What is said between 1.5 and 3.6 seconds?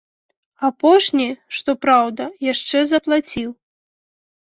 што праўда, яшчэ заплаціў.